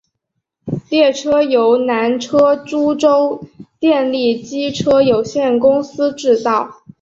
[0.89, 3.47] 列车由南车株洲
[3.79, 6.71] 电力机车有限公司制造。